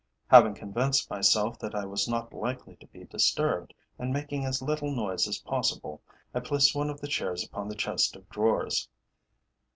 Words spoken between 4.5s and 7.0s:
little noise as possible, I placed one